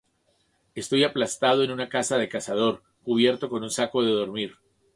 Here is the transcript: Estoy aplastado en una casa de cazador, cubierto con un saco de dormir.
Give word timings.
Estoy 0.73 1.03
aplastado 1.03 1.63
en 1.63 1.69
una 1.69 1.87
casa 1.87 2.17
de 2.17 2.27
cazador, 2.27 2.81
cubierto 3.03 3.49
con 3.49 3.61
un 3.61 3.69
saco 3.69 4.01
de 4.03 4.09
dormir. 4.11 4.55